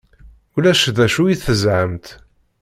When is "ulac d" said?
0.55-0.97